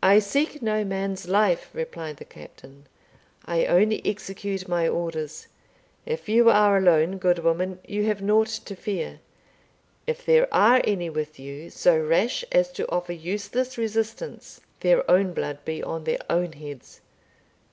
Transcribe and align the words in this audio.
"I 0.00 0.20
seek 0.20 0.62
no 0.62 0.84
man's 0.84 1.26
life," 1.26 1.68
replied 1.72 2.18
the 2.18 2.24
Captain; 2.24 2.86
"I 3.44 3.66
only 3.66 4.00
execute 4.06 4.68
my 4.68 4.86
orders. 4.86 5.48
If 6.06 6.28
you 6.28 6.48
are 6.50 6.76
alone, 6.78 7.18
good 7.18 7.40
woman, 7.40 7.80
you 7.84 8.04
have 8.04 8.22
nought 8.22 8.46
to 8.46 8.76
fear 8.76 9.18
if 10.06 10.24
there 10.24 10.46
are 10.54 10.80
any 10.84 11.10
with 11.10 11.40
you 11.40 11.68
so 11.70 11.98
rash 11.98 12.44
as 12.52 12.70
to 12.74 12.88
offer 12.92 13.12
useless 13.12 13.76
resistance, 13.76 14.60
their 14.78 15.10
own 15.10 15.34
blood 15.34 15.64
be 15.64 15.82
on 15.82 16.04
their 16.04 16.20
own 16.30 16.52
heads. 16.52 17.00